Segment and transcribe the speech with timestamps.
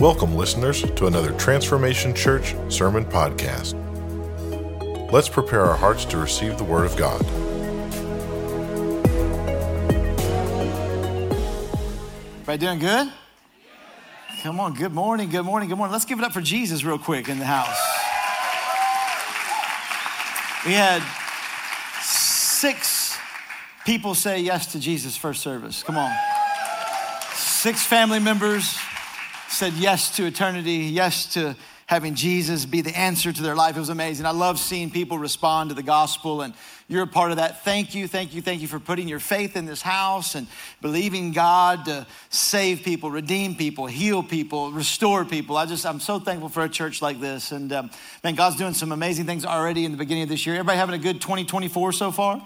[0.00, 3.74] Welcome, listeners, to another Transformation Church Sermon Podcast.
[5.12, 7.20] Let's prepare our hearts to receive the Word of God.
[12.32, 13.12] Everybody doing good?
[14.42, 15.92] Come on, good morning, good morning, good morning.
[15.92, 17.68] Let's give it up for Jesus real quick in the house.
[20.64, 21.02] We had
[22.00, 23.18] six
[23.84, 25.82] people say yes to Jesus first service.
[25.82, 26.10] Come on.
[27.34, 28.78] Six family members
[29.60, 33.76] said yes to eternity, yes to having Jesus be the answer to their life.
[33.76, 34.24] It was amazing.
[34.24, 36.54] I love seeing people respond to the gospel, and
[36.88, 37.62] you're a part of that.
[37.62, 40.46] Thank you, thank you, thank you for putting your faith in this house and
[40.80, 45.58] believing God to save people, redeem people, heal people, restore people.
[45.58, 47.52] I just, I'm so thankful for a church like this.
[47.52, 47.90] And um,
[48.24, 50.54] man, God's doing some amazing things already in the beginning of this year.
[50.54, 52.42] Everybody having a good 2024 so far?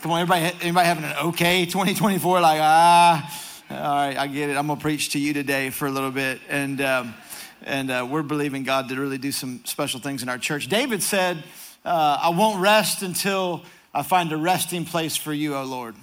[0.00, 2.40] Come on, everybody, anybody having an okay 2024?
[2.40, 4.56] Like, ah, all right, I get it.
[4.56, 7.14] I'm gonna preach to you today for a little bit, and um,
[7.62, 10.68] and uh, we're believing God to really do some special things in our church.
[10.68, 11.42] David said,
[11.84, 13.62] uh, "I won't rest until
[13.94, 15.94] I find a resting place for you, O Lord.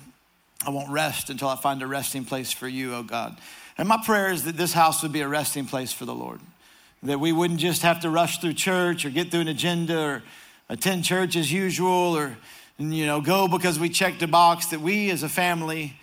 [0.65, 3.37] I won't rest until I find a resting place for you, O God."
[3.77, 6.39] And my prayer is that this house would be a resting place for the Lord,
[7.03, 10.23] that we wouldn't just have to rush through church or get through an agenda or
[10.69, 12.35] attend church as usual or
[12.79, 14.67] you know go because we checked a box.
[14.67, 15.93] That we as a family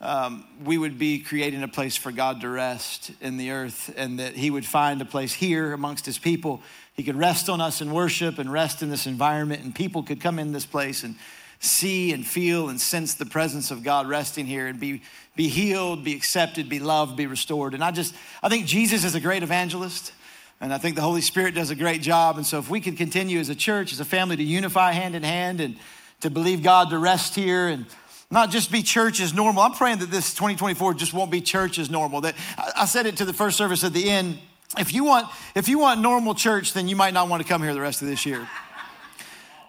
[0.00, 4.18] um, we would be creating a place for God to rest in the earth and
[4.18, 6.62] that He would find a place here amongst His people.
[6.94, 10.20] He could rest on us in worship and rest in this environment, and people could
[10.20, 11.16] come in this place and
[11.60, 15.02] see and feel and sense the presence of God resting here and be,
[15.36, 17.74] be healed, be accepted, be loved, be restored.
[17.74, 20.12] And I just, I think Jesus is a great evangelist.
[20.62, 22.36] And I think the Holy Spirit does a great job.
[22.36, 25.14] And so, if we could continue as a church, as a family, to unify hand
[25.14, 25.76] in hand and
[26.20, 27.86] to believe God to rest here and
[28.30, 29.62] not just be church as normal.
[29.62, 32.20] I'm praying that this 2024 just won't be church as normal.
[32.20, 32.36] That
[32.76, 34.38] I said it to the first service at the end.
[34.78, 37.62] If you want, if you want normal church, then you might not want to come
[37.62, 38.48] here the rest of this year.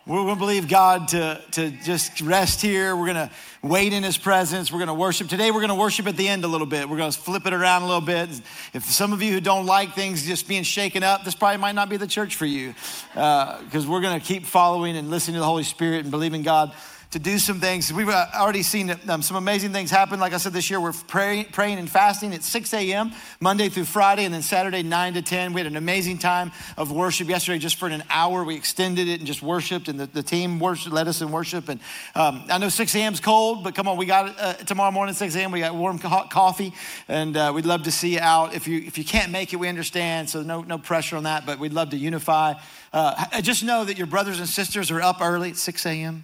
[0.07, 2.95] We're going to believe God to, to just rest here.
[2.95, 4.71] We're going to wait in His presence.
[4.71, 5.27] We're going to worship.
[5.27, 6.89] Today, we're going to worship at the end a little bit.
[6.89, 8.29] We're going to flip it around a little bit.
[8.73, 11.75] If some of you who don't like things just being shaken up, this probably might
[11.75, 12.73] not be the church for you
[13.13, 16.41] because uh, we're going to keep following and listening to the Holy Spirit and believing
[16.41, 16.73] God
[17.11, 17.91] to do some things.
[17.91, 20.21] We've uh, already seen um, some amazing things happen.
[20.21, 23.11] Like I said, this year we're praying, praying and fasting at 6 a.m.,
[23.41, 25.51] Monday through Friday, and then Saturday, 9 to 10.
[25.51, 28.45] We had an amazing time of worship yesterday, just for an hour.
[28.45, 31.67] We extended it and just worshiped, and the, the team worship, led us in worship.
[31.67, 31.81] And
[32.15, 33.11] um, I know 6 a.m.
[33.11, 35.99] is cold, but come on, we got uh, tomorrow morning, 6 a.m., we got warm
[35.99, 36.73] hot coffee,
[37.09, 38.53] and uh, we'd love to see you out.
[38.53, 41.45] If you, if you can't make it, we understand, so no, no pressure on that,
[41.45, 42.53] but we'd love to unify.
[42.93, 46.23] Uh, just know that your brothers and sisters are up early at 6 a.m.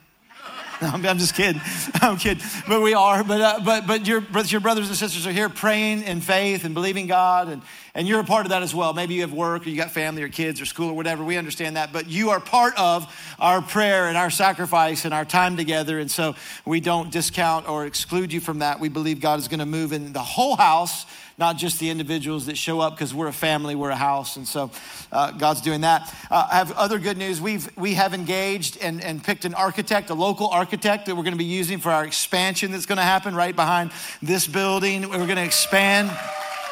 [0.81, 1.59] No, I'm just kidding.
[1.95, 2.43] I'm kidding.
[2.67, 3.23] But we are.
[3.23, 6.75] But, uh, but, but your, your brothers and sisters are here praying in faith and
[6.75, 7.49] believing God.
[7.49, 7.63] And,
[7.95, 8.93] and you're a part of that as well.
[8.93, 11.23] Maybe you have work or you got family or kids or school or whatever.
[11.23, 11.91] We understand that.
[11.91, 15.97] But you are part of our prayer and our sacrifice and our time together.
[15.97, 18.79] And so we don't discount or exclude you from that.
[18.79, 22.47] We believe God is going to move in the whole house not just the individuals
[22.47, 24.37] that show up because we're a family, we're a house.
[24.37, 24.71] And so
[25.11, 26.13] uh, God's doing that.
[26.31, 27.39] Uh, I have other good news.
[27.39, 31.35] We've, we have engaged and, and picked an architect, a local architect that we're going
[31.35, 35.07] to be using for our expansion that's going to happen right behind this building.
[35.09, 36.09] We're going to expand.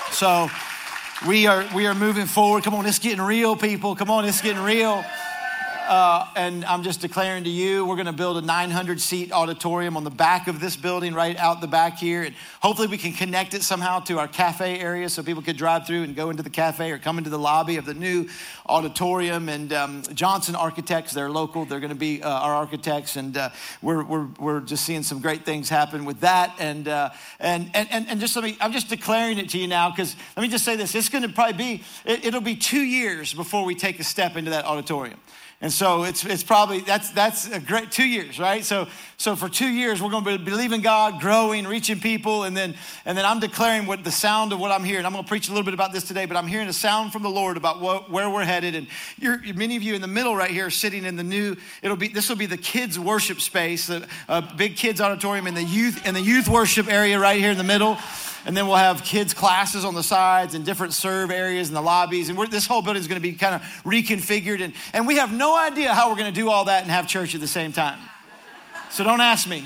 [0.10, 0.50] So
[1.28, 2.64] we are, we are moving forward.
[2.64, 3.96] Come on, it's getting real, people.
[3.96, 5.06] Come on, it's getting real.
[5.88, 9.96] Uh, and I'm just declaring to you, we're going to build a 900 seat auditorium
[9.96, 12.24] on the back of this building, right out the back here.
[12.24, 15.86] And hopefully, we can connect it somehow to our cafe area so people could drive
[15.86, 18.28] through and go into the cafe or come into the lobby of the new
[18.66, 19.48] auditorium.
[19.48, 23.16] And um, Johnson Architects, they're local, they're going to be uh, our architects.
[23.16, 23.50] And uh,
[23.84, 26.56] we're, we're, we're just seeing some great things happen with that.
[26.58, 29.92] And, uh, and, and, and, just let me, I'm just declaring it to you now
[29.92, 32.82] because let me just say this it's going to probably be, it, it'll be two
[32.82, 35.20] years before we take a step into that auditorium.
[35.66, 38.64] And so it's, it's probably, that's, that's a great two years, right?
[38.64, 38.88] So,
[39.18, 42.44] so for two years, we're going to be believing God, growing, reaching people.
[42.44, 45.08] And then, and then I'm declaring what the sound of what I'm hearing.
[45.08, 47.12] I'm going to preach a little bit about this today, but I'm hearing a sound
[47.12, 48.76] from the Lord about what, where we're headed.
[48.76, 48.86] And
[49.18, 51.98] you're, many of you in the middle right here are sitting in the new, it'll
[51.98, 55.56] be, this will be the kids worship space, a, a uh, big kids auditorium in
[55.56, 57.98] the youth, in the youth worship area right here in the middle.
[58.46, 61.82] And then we'll have kids' classes on the sides and different serve areas in the
[61.82, 62.30] lobbies.
[62.30, 64.62] And this whole building is going to be kind of reconfigured.
[64.62, 67.08] And, and we have no idea how we're going to do all that and have
[67.08, 68.00] church at the same time.
[68.92, 69.64] So don't ask me.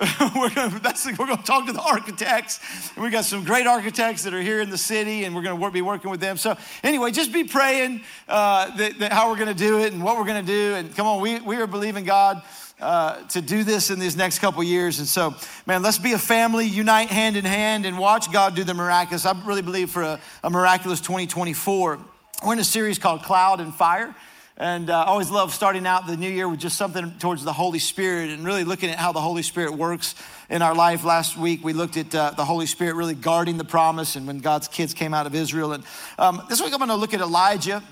[0.34, 2.60] we're going to talk to the architects.
[2.96, 5.70] We got some great architects that are here in the city, and we're going to
[5.70, 6.36] be working with them.
[6.36, 10.02] So, anyway, just be praying uh, that, that how we're going to do it and
[10.02, 10.74] what we're going to do.
[10.74, 12.42] And come on, we, we are believing God
[12.80, 14.98] uh, to do this in these next couple years.
[14.98, 15.34] And so,
[15.66, 19.26] man, let's be a family, unite hand in hand, and watch God do the miraculous.
[19.26, 21.98] I really believe for a, a miraculous 2024.
[22.44, 24.14] We're in a series called Cloud and Fire.
[24.56, 27.52] And uh, I always love starting out the new year with just something towards the
[27.52, 30.14] Holy Spirit and really looking at how the Holy Spirit works
[30.48, 31.02] in our life.
[31.02, 34.38] Last week, we looked at uh, the Holy Spirit really guarding the promise and when
[34.38, 35.72] God's kids came out of Israel.
[35.72, 35.82] And
[36.20, 37.82] um, this week, I'm going to look at Elijah.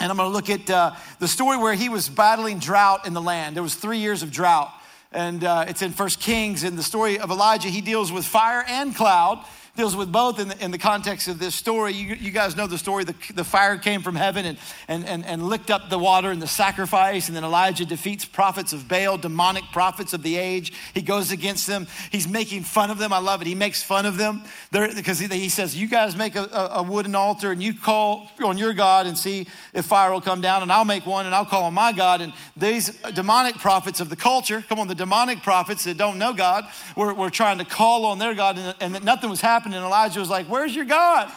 [0.00, 3.14] And I'm going to look at uh, the story where he was battling drought in
[3.14, 3.56] the land.
[3.56, 4.72] There was three years of drought.
[5.12, 6.64] And uh, it's in First Kings.
[6.64, 9.44] In the story of Elijah, he deals with fire and cloud
[9.78, 11.92] deals with both in the, in the context of this story.
[11.92, 13.04] You, you guys know the story.
[13.04, 14.58] The, the fire came from heaven and,
[14.88, 17.28] and, and, and licked up the water and the sacrifice.
[17.28, 20.72] And then Elijah defeats prophets of Baal, demonic prophets of the age.
[20.94, 21.86] He goes against them.
[22.10, 23.12] He's making fun of them.
[23.12, 23.46] I love it.
[23.46, 24.42] He makes fun of them
[24.72, 28.58] because he, he, says, You guys make a, a, wooden altar and you call on
[28.58, 30.62] your God and see if fire will come down.
[30.62, 32.20] And I'll make one and I'll call on my God.
[32.20, 36.32] And these demonic prophets of the culture, come on, the demonic prophets that don't know
[36.32, 36.64] God,
[36.96, 39.84] were, were trying to call on their God and, and nothing was happening happened, and
[39.84, 41.30] Elijah was like, Where's your God?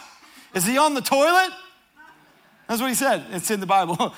[0.54, 1.50] Is he on the toilet?
[2.68, 3.24] That's what he said.
[3.30, 3.96] It's in the Bible.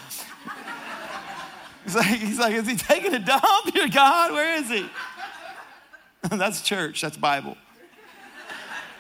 [1.84, 3.75] he's, like, he's like, Is he taking a dump?
[3.75, 4.32] Your God?
[4.32, 4.87] Where is he?
[6.31, 7.56] that's church, that's Bible.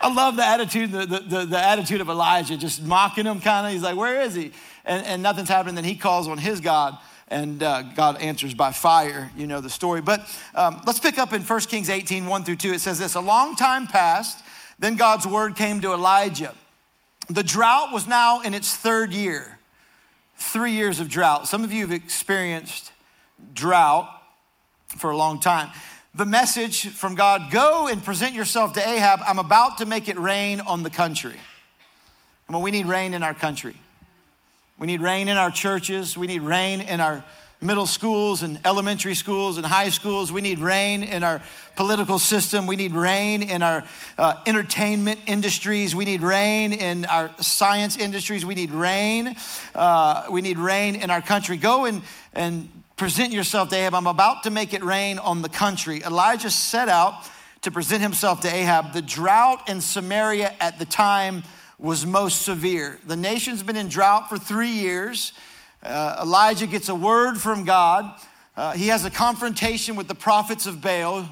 [0.00, 3.72] I love the attitude, the, the, the, attitude of Elijah, just mocking him kind of.
[3.72, 4.52] He's like, Where is he?
[4.84, 5.76] And, and nothing's happening.
[5.76, 9.30] Then he calls on his God and uh, God answers by fire.
[9.36, 10.00] You know the story.
[10.00, 10.20] But
[10.54, 12.74] um, let's pick up in 1 Kings 18, 1 through 2.
[12.74, 14.43] It says this A long time passed,
[14.84, 16.54] then God's word came to Elijah.
[17.30, 19.58] The drought was now in its third year,
[20.36, 21.48] three years of drought.
[21.48, 22.92] Some of you have experienced
[23.54, 24.10] drought
[24.88, 25.70] for a long time.
[26.14, 29.20] The message from God go and present yourself to Ahab.
[29.26, 31.36] I'm about to make it rain on the country.
[32.46, 33.76] I mean, we need rain in our country.
[34.78, 36.14] We need rain in our churches.
[36.14, 37.24] We need rain in our
[37.64, 40.30] middle schools and elementary schools and high schools.
[40.30, 41.42] We need rain in our
[41.76, 42.66] political system.
[42.66, 43.84] We need rain in our
[44.18, 45.96] uh, entertainment industries.
[45.96, 48.44] We need rain in our science industries.
[48.44, 49.34] We need rain.
[49.74, 51.56] Uh, we need rain in our country.
[51.56, 52.02] Go and,
[52.34, 53.94] and present yourself to Ahab.
[53.94, 56.02] I'm about to make it rain on the country.
[56.04, 57.14] Elijah set out
[57.62, 58.92] to present himself to Ahab.
[58.92, 61.42] The drought in Samaria at the time
[61.78, 62.98] was most severe.
[63.06, 65.32] The nation's been in drought for three years.
[65.84, 68.18] Uh, Elijah gets a word from God.
[68.56, 71.28] Uh, he has a confrontation with the prophets of Baal.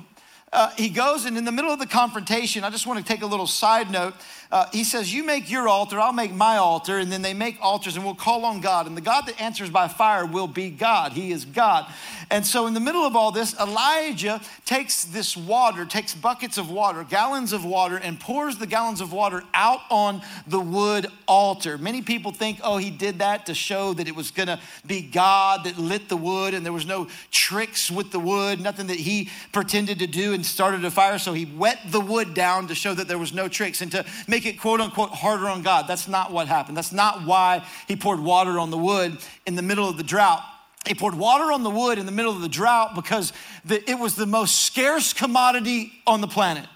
[0.52, 3.22] Uh, he goes, and in the middle of the confrontation, I just want to take
[3.22, 4.14] a little side note
[4.52, 6.98] uh, he says, You make your altar, I'll make my altar.
[6.98, 8.86] And then they make altars, and we'll call on God.
[8.86, 11.12] And the God that answers by fire will be God.
[11.12, 11.90] He is God.
[12.30, 16.70] And so, in the middle of all this, Elijah takes this water, takes buckets of
[16.70, 21.78] water, gallons of water, and pours the gallons of water out on the wood altar.
[21.78, 25.00] Many people think, oh, he did that to show that it was going to be
[25.00, 28.98] God that lit the wood, and there was no tricks with the wood, nothing that
[28.98, 31.18] he pretended to do and started a fire.
[31.18, 34.04] So he wet the wood down to show that there was no tricks and to
[34.26, 35.86] make make it quote unquote harder on God.
[35.86, 36.76] That's not what happened.
[36.76, 40.42] That's not why he poured water on the wood in the middle of the drought.
[40.84, 43.32] He poured water on the wood in the middle of the drought because
[43.64, 46.68] the, it was the most scarce commodity on the planet.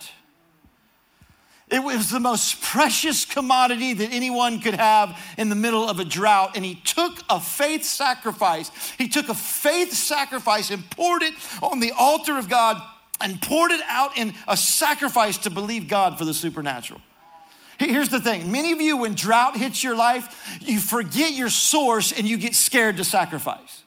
[1.68, 6.04] It was the most precious commodity that anyone could have in the middle of a
[6.04, 6.52] drought.
[6.54, 8.70] And he took a faith sacrifice.
[8.96, 12.80] He took a faith sacrifice and poured it on the altar of God
[13.20, 17.00] and poured it out in a sacrifice to believe God for the supernatural.
[17.78, 22.12] Here's the thing many of you, when drought hits your life, you forget your source
[22.12, 23.82] and you get scared to sacrifice.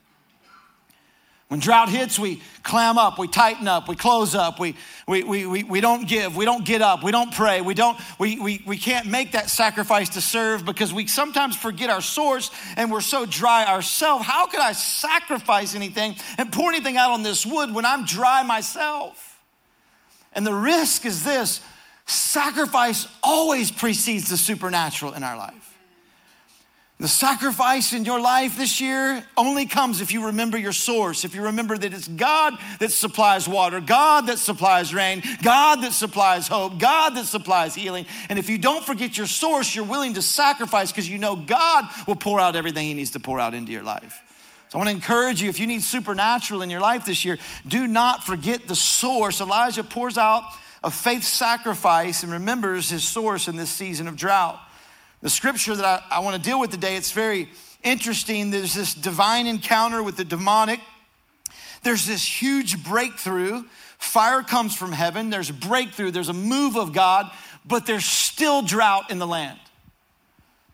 [1.49, 4.75] When drought hits, we clam up, we tighten up, we close up, we,
[5.07, 7.99] we, we, we, we don't give, we don't get up, we don't pray, we, don't,
[8.19, 12.51] we, we, we can't make that sacrifice to serve because we sometimes forget our source
[12.77, 14.25] and we're so dry ourselves.
[14.25, 18.43] How could I sacrifice anything and pour anything out on this wood when I'm dry
[18.43, 19.41] myself?
[20.33, 21.61] And the risk is this
[22.09, 25.69] sacrifice always precedes the supernatural in our life.
[26.99, 31.33] The sacrifice in your life this year only comes if you remember your source, if
[31.33, 36.49] you remember that it's God that supplies water, God that supplies rain, God that supplies
[36.49, 38.05] hope, God that supplies healing.
[38.27, 41.85] And if you don't forget your source, you're willing to sacrifice because you know God
[42.05, 44.21] will pour out everything He needs to pour out into your life.
[44.67, 47.37] So I want to encourage you if you need supernatural in your life this year,
[47.65, 49.39] do not forget the source.
[49.39, 50.43] Elijah pours out
[50.83, 54.59] of faith sacrifice and remembers his source in this season of drought.
[55.21, 57.49] The scripture that I, I want to deal with today, it's very
[57.83, 58.51] interesting.
[58.51, 60.79] There's this divine encounter with the demonic.
[61.83, 63.63] There's this huge breakthrough.
[63.97, 65.29] Fire comes from heaven.
[65.29, 66.11] There's a breakthrough.
[66.11, 67.29] There's a move of God,
[67.65, 69.59] but there's still drought in the land.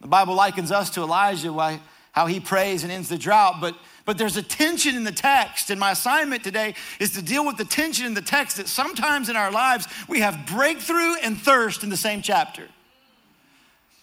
[0.01, 1.79] The Bible likens us to Elijah, why,
[2.11, 5.71] how he prays and ends the drought, but But there's a tension in the text,
[5.71, 9.29] and my assignment today is to deal with the tension in the text that sometimes
[9.29, 12.67] in our lives we have breakthrough and thirst in the same chapter.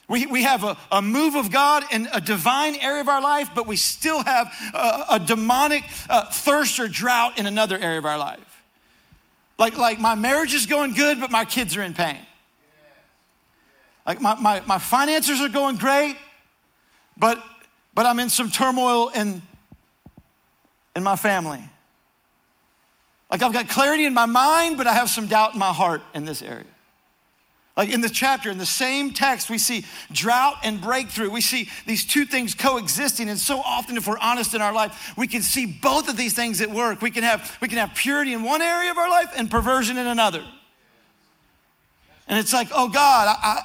[0.09, 3.50] We, we have a, a move of God in a divine area of our life,
[3.54, 8.04] but we still have a, a demonic uh, thirst or drought in another area of
[8.04, 8.62] our life.
[9.56, 12.18] Like, like my marriage is going good, but my kids are in pain.
[14.04, 16.16] Like my, my, my finances are going great,
[17.16, 17.42] but,
[17.94, 19.40] but I'm in some turmoil in,
[20.94, 21.62] in my family.
[23.30, 26.02] Like I've got clarity in my mind, but I have some doubt in my heart
[26.14, 26.66] in this area.
[27.75, 31.30] Like in the chapter, in the same text, we see drought and breakthrough.
[31.30, 33.30] We see these two things coexisting.
[33.30, 36.34] And so often, if we're honest in our life, we can see both of these
[36.34, 37.00] things at work.
[37.00, 39.96] We can have, we can have purity in one area of our life and perversion
[39.96, 40.44] in another.
[42.28, 43.62] And it's like, oh God, I, I,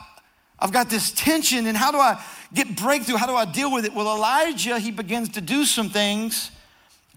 [0.60, 3.18] I've got this tension, and how do I get breakthrough?
[3.18, 3.94] How do I deal with it?
[3.94, 6.52] Well, Elijah, he begins to do some things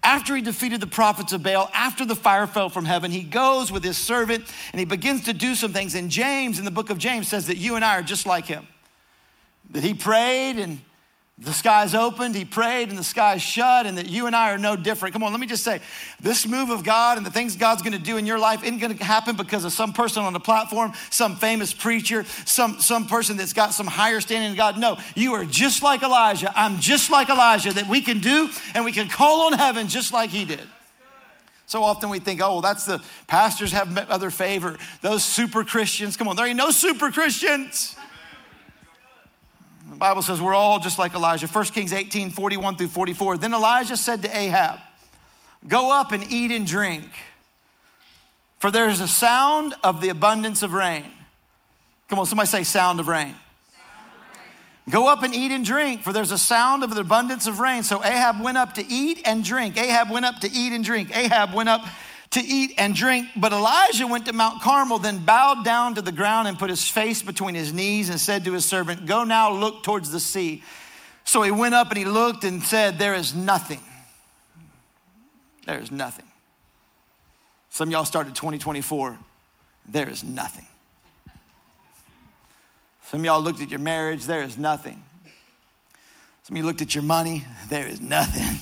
[0.03, 3.71] after he defeated the prophets of Baal, after the fire fell from heaven, he goes
[3.71, 5.93] with his servant and he begins to do some things.
[5.95, 8.45] And James, in the book of James, says that you and I are just like
[8.45, 8.67] him.
[9.71, 10.81] That he prayed and
[11.43, 14.59] the skies opened, he prayed, and the skies shut, and that you and I are
[14.59, 15.13] no different.
[15.13, 15.81] Come on, let me just say
[16.19, 19.03] this move of God and the things God's gonna do in your life isn't gonna
[19.03, 23.53] happen because of some person on the platform, some famous preacher, some, some person that's
[23.53, 24.77] got some higher standing in God.
[24.77, 26.53] No, you are just like Elijah.
[26.55, 30.13] I'm just like Elijah, that we can do and we can call on heaven just
[30.13, 30.61] like he did.
[31.65, 34.77] So often we think, oh, well, that's the pastors have other favor.
[35.01, 36.17] Those super Christians.
[36.17, 37.95] Come on, there ain't no super Christians.
[40.01, 41.45] Bible says we're all just like Elijah.
[41.45, 43.37] 1 Kings 18, 41 through 44.
[43.37, 44.79] Then Elijah said to Ahab,
[45.67, 47.05] Go up and eat and drink,
[48.57, 51.05] for there is a sound of the abundance of rain.
[52.09, 53.35] Come on, somebody say, sound of rain.
[54.89, 57.83] Go up and eat and drink, for there's a sound of the abundance of rain.
[57.83, 59.77] So Ahab went up to eat and drink.
[59.77, 61.15] Ahab went up to eat and drink.
[61.15, 61.85] Ahab went up
[62.31, 63.27] to eat and drink.
[63.35, 66.87] But Elijah went to Mount Carmel, then bowed down to the ground and put his
[66.87, 70.63] face between his knees and said to his servant, Go now look towards the sea.
[71.23, 73.79] So he went up and he looked and said, There is nothing.
[75.65, 76.25] There is nothing.
[77.69, 79.17] Some y'all started 2024.
[79.89, 80.65] There is nothing.
[83.03, 84.25] Some y'all looked at your marriage.
[84.25, 85.03] There is nothing.
[86.43, 87.45] Some of you looked at your money.
[87.69, 88.59] There is nothing.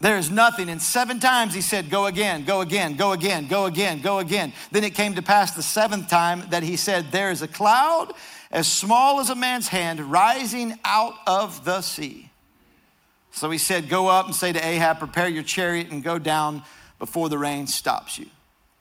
[0.00, 0.68] There is nothing.
[0.68, 4.52] And seven times he said, Go again, go again, go again, go again, go again.
[4.70, 8.12] Then it came to pass the seventh time that he said, There is a cloud
[8.50, 12.30] as small as a man's hand rising out of the sea.
[13.32, 16.62] So he said, Go up and say to Ahab, Prepare your chariot and go down
[16.98, 18.26] before the rain stops you.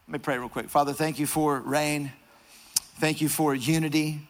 [0.08, 0.70] Let me pray real quick.
[0.70, 2.12] Father, thank you for rain.
[3.00, 4.28] Thank you for unity.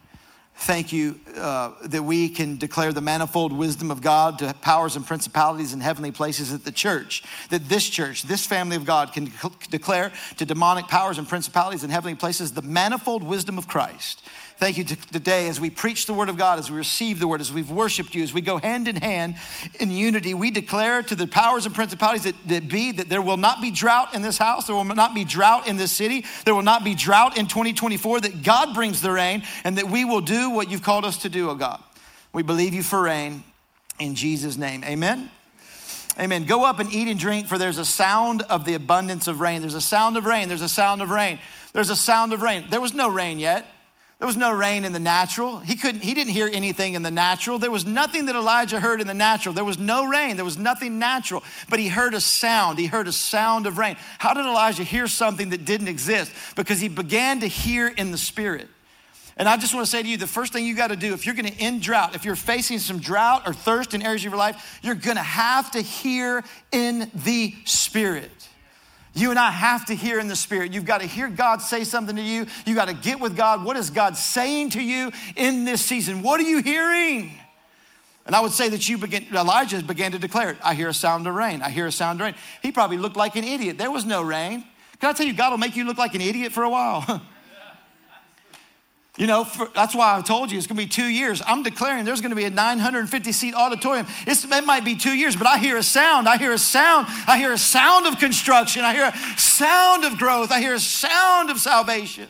[0.57, 5.05] Thank you uh, that we can declare the manifold wisdom of God to powers and
[5.05, 7.23] principalities in heavenly places at the church.
[7.49, 9.31] That this church, this family of God, can
[9.69, 14.23] declare to demonic powers and principalities in heavenly places the manifold wisdom of Christ.
[14.57, 17.41] Thank you today as we preach the word of God, as we receive the word,
[17.41, 19.35] as we've worshiped you, as we go hand in hand
[19.81, 23.35] in unity, we declare to the powers and principalities that, that be that there will
[23.35, 26.55] not be drought in this house, there will not be drought in this city, there
[26.55, 30.21] will not be drought in 2024, that God brings the rain and that we will
[30.21, 31.83] do what you've called us to do, oh God.
[32.31, 33.43] We believe you for rain
[33.99, 34.85] in Jesus' name.
[34.85, 35.29] Amen.
[36.17, 36.45] Amen.
[36.45, 39.59] Go up and eat and drink, for there's a sound of the abundance of rain.
[39.59, 40.47] There's a sound of rain.
[40.47, 41.39] There's a sound of rain.
[41.73, 42.67] There's a sound of rain.
[42.69, 43.65] There was no rain yet.
[44.25, 45.59] There was no rain in the natural.
[45.59, 47.59] He couldn't he didn't hear anything in the natural.
[47.59, 49.53] There was nothing that Elijah heard in the natural.
[49.53, 50.35] There was no rain.
[50.35, 51.43] There was nothing natural.
[51.69, 52.79] But he heard a sound.
[52.79, 53.97] He heard a sound of rain.
[54.17, 56.31] How did Elijah hear something that didn't exist?
[56.55, 58.67] Because he began to hear in the spirit.
[59.37, 61.13] And I just want to say to you the first thing you got to do
[61.13, 64.21] if you're going to end drought, if you're facing some drought or thirst in areas
[64.21, 68.31] of your life, you're going to have to hear in the spirit.
[69.15, 70.73] You and I have to hear in the Spirit.
[70.73, 72.47] You've got to hear God say something to you.
[72.65, 73.63] You got to get with God.
[73.63, 76.21] What is God saying to you in this season?
[76.21, 77.31] What are you hearing?
[78.25, 80.57] And I would say that you begin, Elijah began to declare it.
[80.61, 81.61] I hear a sound of rain.
[81.61, 82.35] I hear a sound of rain.
[82.61, 83.77] He probably looked like an idiot.
[83.77, 84.65] There was no rain.
[84.99, 87.21] Can I tell you, God will make you look like an idiot for a while?
[89.17, 91.41] You know, for, that's why I told you it's going to be two years.
[91.45, 94.07] I'm declaring there's going to be a 950 seat auditorium.
[94.27, 96.27] It's, it might be two years, but I hear a sound.
[96.27, 97.07] I hear a sound.
[97.25, 98.83] I hear a sound of construction.
[98.83, 100.51] I hear a sound of growth.
[100.51, 102.27] I hear a sound of salvation.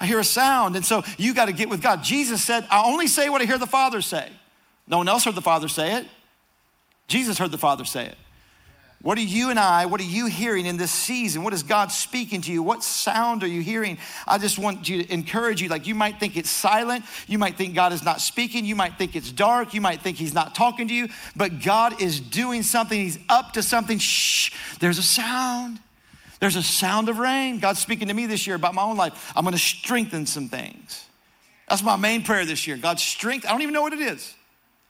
[0.00, 0.76] I hear a sound.
[0.76, 2.04] And so you got to get with God.
[2.04, 4.30] Jesus said, I only say what I hear the Father say.
[4.86, 6.06] No one else heard the Father say it.
[7.08, 8.18] Jesus heard the Father say it.
[9.00, 11.44] What are you and I, what are you hearing in this season?
[11.44, 12.64] What is God speaking to you?
[12.64, 13.96] What sound are you hearing?
[14.26, 15.68] I just want you to encourage you.
[15.68, 17.04] Like you might think it's silent.
[17.28, 18.64] You might think God is not speaking.
[18.64, 19.72] You might think it's dark.
[19.72, 21.08] You might think He's not talking to you.
[21.36, 22.98] But God is doing something.
[22.98, 23.98] He's up to something.
[23.98, 24.50] Shh,
[24.80, 25.78] there's a sound.
[26.40, 27.60] There's a sound of rain.
[27.60, 29.32] God's speaking to me this year about my own life.
[29.36, 31.04] I'm going to strengthen some things.
[31.68, 32.76] That's my main prayer this year.
[32.76, 33.46] God's strength.
[33.46, 34.34] I don't even know what it is.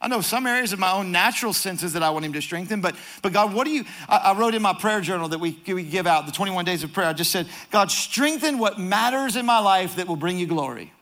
[0.00, 2.81] I know some areas of my own natural senses that I want him to strengthen,
[2.81, 3.85] but, but God, what do you?
[4.09, 6.85] I, I, wrote in my prayer journal that we, we give out, the 21 days
[6.85, 10.38] of prayer, I just said, God, strengthen what matters in my life that will bring
[10.38, 10.93] you glory.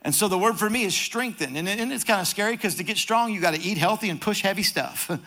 [0.00, 1.56] And so the word for me is strengthen.
[1.56, 4.08] And, and it's kind of scary because to get strong, you got to eat healthy
[4.08, 5.10] and push heavy stuff.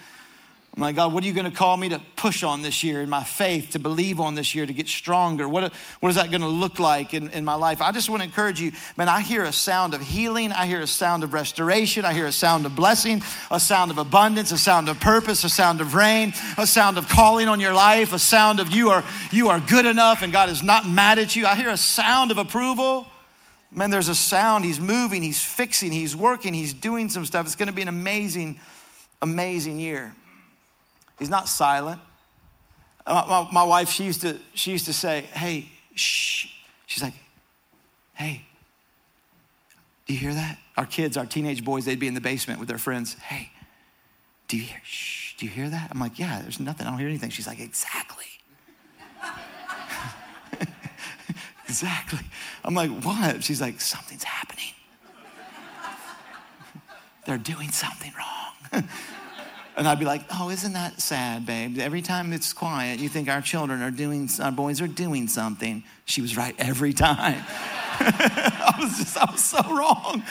[0.73, 3.01] I'm like, God, what are you going to call me to push on this year
[3.01, 5.49] in my faith, to believe on this year, to get stronger?
[5.49, 7.81] What, what is that going to look like in, in my life?
[7.81, 10.53] I just want to encourage you, man, I hear a sound of healing.
[10.53, 12.05] I hear a sound of restoration.
[12.05, 15.49] I hear a sound of blessing, a sound of abundance, a sound of purpose, a
[15.49, 19.03] sound of rain, a sound of calling on your life, a sound of you are,
[19.29, 21.45] you are good enough and God is not mad at you.
[21.45, 23.07] I hear a sound of approval.
[23.73, 24.63] Man, there's a sound.
[24.63, 27.45] He's moving, he's fixing, he's working, he's doing some stuff.
[27.45, 28.57] It's going to be an amazing,
[29.21, 30.13] amazing year.
[31.21, 32.01] He's not silent.
[33.05, 36.47] My, my, my, wife, she used, to, she used to say, hey, shh.
[36.87, 37.13] She's like,
[38.15, 38.41] hey,
[40.07, 40.57] do you hear that?
[40.77, 43.13] Our kids, our teenage boys, they'd be in the basement with their friends.
[43.13, 43.51] Hey,
[44.47, 45.89] do you hear, shh, do you hear that?
[45.91, 46.87] I'm like, yeah, there's nothing.
[46.87, 47.29] I don't hear anything.
[47.29, 48.25] She's like, exactly.
[51.65, 52.25] exactly.
[52.65, 53.43] I'm like, what?
[53.43, 54.73] She's like, something's happening.
[57.27, 58.87] They're doing something wrong.
[59.81, 61.79] And I'd be like, oh, isn't that sad, babe?
[61.79, 65.83] Every time it's quiet, you think our children are doing, our boys are doing something.
[66.05, 67.43] She was right every time.
[67.99, 70.21] I was just, I was so wrong.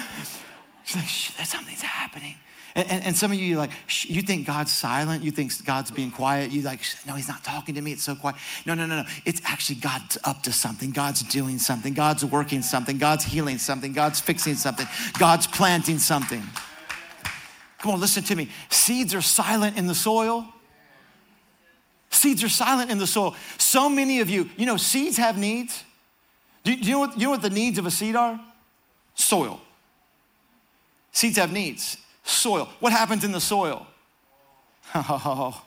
[0.85, 0.95] She's
[1.37, 2.37] like, something's happening.
[2.77, 5.25] And, and, and, some of you, like, you think God's silent.
[5.25, 6.53] You think God's being quiet.
[6.53, 7.91] You like, no, he's not talking to me.
[7.91, 8.37] It's so quiet.
[8.67, 9.09] No, no, no, no.
[9.25, 10.93] It's actually God's up to something.
[10.93, 11.93] God's doing something.
[11.93, 12.99] God's working something.
[12.99, 13.95] God's healing something.
[13.95, 14.87] God's fixing something.
[15.19, 16.45] God's planting something.
[17.81, 18.49] Come on, listen to me.
[18.69, 20.47] Seeds are silent in the soil.
[22.11, 23.35] Seeds are silent in the soil.
[23.57, 25.83] So many of you, you know, seeds have needs.
[26.63, 28.39] Do you, know what, you know what the needs of a seed are?
[29.15, 29.61] Soil.
[31.13, 31.97] Seeds have needs.
[32.23, 32.69] Soil.
[32.81, 33.87] What happens in the soil?
[34.95, 35.63] Oh,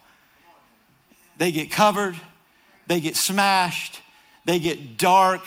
[1.37, 2.15] they get covered,
[2.87, 4.01] they get smashed,
[4.45, 5.41] they get dark,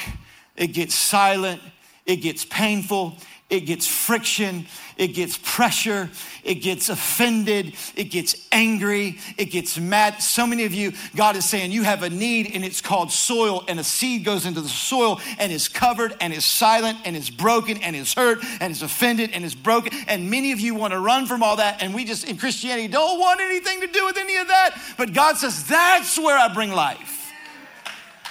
[0.57, 1.61] it gets silent,
[2.07, 3.17] it gets painful,
[3.49, 6.11] it gets friction, it gets pressure,
[6.43, 10.21] it gets offended, it gets angry, it gets mad.
[10.21, 13.65] So many of you, God is saying you have a need and it's called soil,
[13.69, 17.31] and a seed goes into the soil and is covered and is silent and is
[17.31, 19.93] broken and is hurt and is offended and is broken.
[20.09, 22.89] And many of you want to run from all that, and we just in Christianity
[22.89, 24.77] don't want anything to do with any of that.
[24.99, 27.16] But God says, that's where I bring life.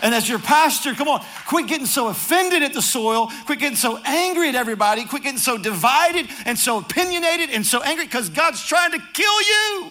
[0.06, 3.76] And as your pastor, come on, quit getting so offended at the soil, quit getting
[3.76, 8.30] so angry at everybody, quit getting so divided and so opinionated and so angry because
[8.30, 9.90] God's trying to kill you.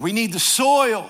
[0.00, 1.08] We need the soil.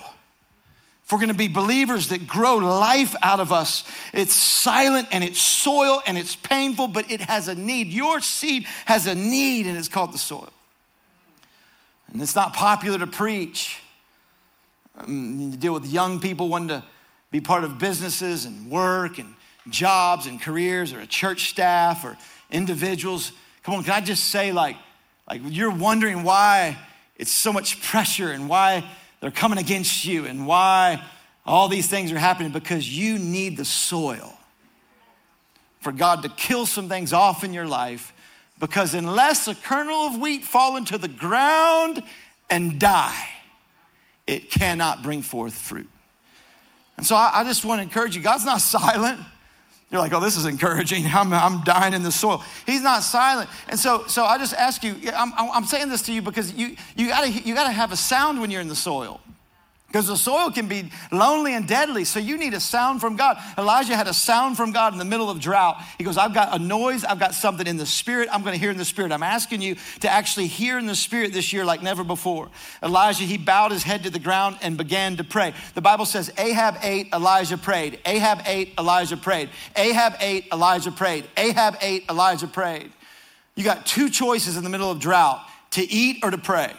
[1.02, 3.82] If we're going to be believers that grow life out of us,
[4.12, 7.86] it's silent and it's soil and it's painful, but it has a need.
[7.86, 10.52] Your seed has a need, and it's called the soil.
[12.12, 13.80] And it's not popular to preach.
[14.96, 16.84] Um, you deal with young people wanting to
[17.30, 19.34] be part of businesses and work and
[19.68, 22.16] jobs and careers or a church staff or
[22.50, 23.32] individuals.
[23.62, 24.76] Come on, can I just say, like,
[25.28, 26.78] like you're wondering why
[27.16, 28.88] it's so much pressure and why
[29.20, 31.02] they're coming against you and why
[31.44, 34.32] all these things are happening because you need the soil
[35.80, 38.12] for God to kill some things off in your life.
[38.58, 42.02] Because unless a kernel of wheat fall into the ground
[42.48, 43.28] and die,
[44.26, 45.88] it cannot bring forth fruit.
[46.96, 49.20] And so I, I just want to encourage you God's not silent.
[49.90, 51.06] You're like, oh, this is encouraging.
[51.14, 52.42] I'm, I'm dying in the soil.
[52.66, 53.48] He's not silent.
[53.68, 56.76] And so, so I just ask you, I'm, I'm saying this to you because you,
[56.96, 59.20] you, gotta, you gotta have a sound when you're in the soil.
[59.86, 63.38] Because the soil can be lonely and deadly, so you need a sound from God.
[63.56, 65.80] Elijah had a sound from God in the middle of drought.
[65.96, 68.70] He goes, I've got a noise, I've got something in the spirit, I'm gonna hear
[68.70, 69.12] in the spirit.
[69.12, 72.48] I'm asking you to actually hear in the spirit this year like never before.
[72.82, 75.54] Elijah, he bowed his head to the ground and began to pray.
[75.74, 78.00] The Bible says, Ahab ate, Elijah prayed.
[78.04, 79.50] Ahab ate, Elijah prayed.
[79.76, 81.26] Ahab ate, Elijah prayed.
[81.36, 82.92] Ahab ate, Elijah prayed.
[83.54, 86.72] You got two choices in the middle of drought to eat or to pray.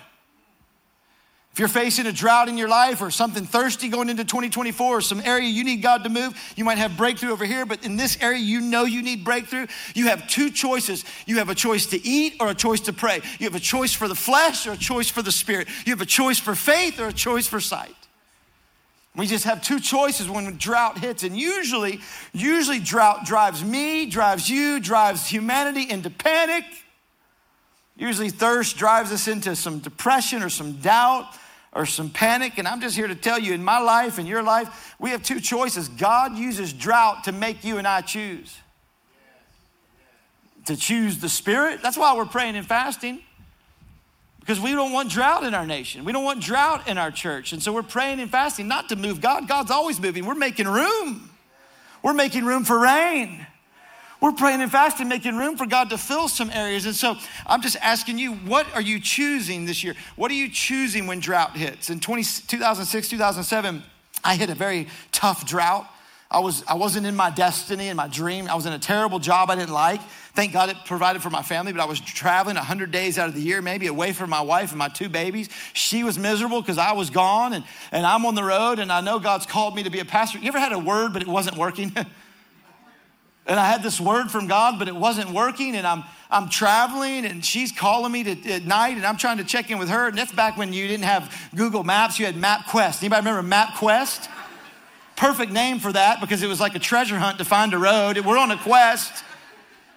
[1.57, 5.01] If you're facing a drought in your life or something thirsty going into 2024 or
[5.01, 7.97] some area you need God to move, you might have breakthrough over here, but in
[7.97, 9.65] this area you know you need breakthrough.
[9.95, 11.03] You have two choices.
[11.25, 13.21] You have a choice to eat or a choice to pray.
[13.39, 15.67] You have a choice for the flesh or a choice for the spirit.
[15.83, 17.95] You have a choice for faith or a choice for sight.
[19.15, 21.23] We just have two choices when drought hits.
[21.23, 22.01] And usually,
[22.33, 26.65] usually drought drives me, drives you, drives humanity into panic.
[27.95, 31.33] Usually thirst drives us into some depression or some doubt
[31.77, 32.57] or some panic.
[32.57, 35.21] And I'm just here to tell you in my life and your life, we have
[35.21, 35.87] two choices.
[35.87, 38.57] God uses drought to make you and I choose.
[40.65, 41.81] To choose the Spirit.
[41.83, 43.19] That's why we're praying and fasting.
[44.39, 46.03] Because we don't want drought in our nation.
[46.03, 47.53] We don't want drought in our church.
[47.53, 49.47] And so we're praying and fasting not to move God.
[49.47, 50.25] God's always moving.
[50.25, 51.29] We're making room.
[52.01, 53.45] We're making room for rain.
[54.19, 56.85] We're praying and fasting, making room for God to fill some areas.
[56.85, 59.95] And so I'm just asking you, what are you choosing this year?
[60.15, 61.89] What are you choosing when drought hits?
[61.89, 63.83] In 20, 2006, 2007,
[64.23, 65.87] I hit a very tough drought.
[66.29, 68.49] I, was, I wasn't in my destiny and my dream.
[68.49, 70.01] I was in a terrible job I didn't like.
[70.33, 73.35] Thank God it provided for my family, but I was traveling 100 days out of
[73.35, 75.47] the year, maybe away from my wife and my two babies.
[75.73, 79.01] She was miserable because I was gone and, and I'm on the road and I
[79.01, 80.39] know God's called me to be a pastor.
[80.39, 81.95] You ever had a word, but it wasn't working?
[83.47, 85.75] and I had this word from God, but it wasn't working.
[85.75, 89.45] And I'm I'm traveling, and she's calling me to, at night, and I'm trying to
[89.45, 90.09] check in with her.
[90.09, 93.01] And that's back when you didn't have Google Maps; you had MapQuest.
[93.01, 94.29] Anybody remember MapQuest?
[95.15, 98.19] Perfect name for that because it was like a treasure hunt to find a road.
[98.19, 99.23] We're on a quest.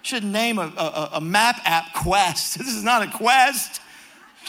[0.02, 2.56] Should name a, a, a map app quest.
[2.58, 3.82] This is not a quest.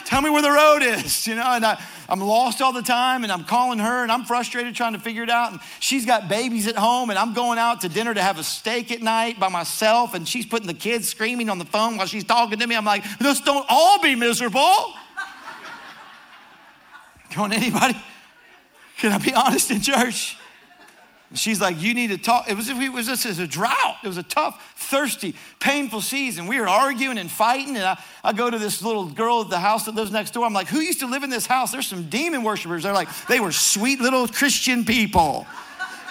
[0.04, 1.46] Tell me where the road is, you know?
[1.46, 4.92] And I, I'm lost all the time and I'm calling her and I'm frustrated trying
[4.92, 5.52] to figure it out.
[5.52, 8.44] And she's got babies at home and I'm going out to dinner to have a
[8.44, 12.06] steak at night by myself and she's putting the kids screaming on the phone while
[12.06, 12.74] she's talking to me.
[12.74, 14.60] I'm like, let's don't all be miserable.
[17.36, 17.96] On, anybody?
[18.98, 20.36] Can I be honest in church?
[21.34, 22.50] She's like, You need to talk.
[22.50, 23.96] It was, it was just as a drought.
[24.02, 26.46] It was a tough, thirsty, painful season.
[26.46, 27.76] We were arguing and fighting.
[27.76, 30.44] And I, I go to this little girl at the house that lives next door.
[30.44, 31.72] I'm like, Who used to live in this house?
[31.72, 32.82] There's some demon worshipers.
[32.82, 35.46] They're like, They were sweet little Christian people.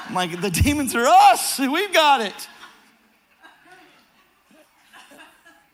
[0.07, 1.59] I'm like, The demons are us.
[1.59, 2.47] We've got it.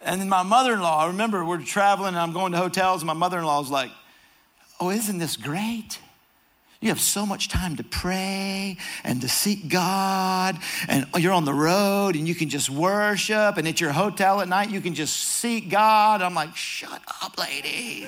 [0.02, 3.02] And then my mother in law, I remember we're traveling and I'm going to hotels,
[3.02, 3.92] and my mother in law's like,
[4.80, 6.00] Oh, isn't this great?
[6.80, 11.54] You have so much time to pray and to seek God, and you're on the
[11.54, 15.16] road and you can just worship, and at your hotel at night, you can just
[15.16, 16.22] seek God.
[16.22, 18.08] I'm like, shut up, lady.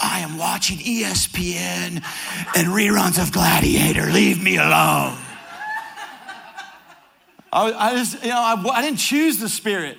[0.00, 2.02] I am watching ESPN
[2.56, 4.06] and reruns of Gladiator.
[4.06, 5.16] Leave me alone.
[7.52, 9.98] I, I just, you know, I, I didn't choose the Spirit.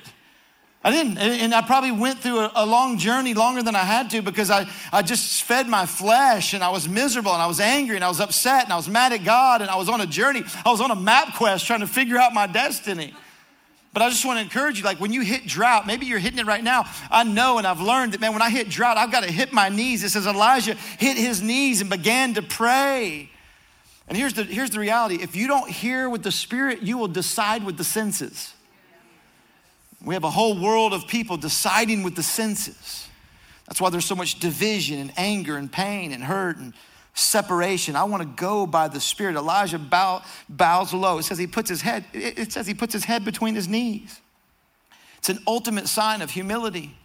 [0.81, 1.17] I didn't.
[1.17, 4.65] And I probably went through a, long journey longer than I had to because I,
[4.93, 8.07] I just fed my flesh and I was miserable and I was angry and I
[8.07, 10.41] was upset and I was mad at God and I was on a journey.
[10.65, 13.13] I was on a map quest trying to figure out my destiny.
[13.91, 16.39] But I just want to encourage you like when you hit drought, maybe you're hitting
[16.39, 16.85] it right now.
[17.11, 19.51] I know and I've learned that, man, when I hit drought, I've got to hit
[19.51, 20.03] my knees.
[20.05, 23.29] It says Elijah hit his knees and began to pray.
[24.07, 27.09] And here's the, here's the reality if you don't hear with the Spirit, you will
[27.09, 28.53] decide with the senses.
[30.03, 33.07] We have a whole world of people deciding with the senses.
[33.67, 36.73] That's why there's so much division and anger and pain and hurt and
[37.13, 37.95] separation.
[37.95, 39.35] I want to go by the Spirit.
[39.35, 41.17] Elijah bow, bows low.
[41.17, 44.21] It says he puts his head, it says he puts his head between his knees.
[45.17, 46.95] It's an ultimate sign of humility.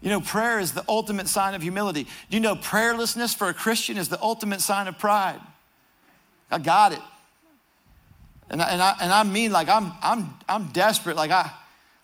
[0.00, 2.04] You know, prayer is the ultimate sign of humility.
[2.04, 5.40] Do you know prayerlessness for a Christian is the ultimate sign of pride?
[6.50, 7.00] I got it.
[8.48, 11.16] And I, and I, and I mean like I'm, I'm, I'm desperate.
[11.16, 11.50] Like I,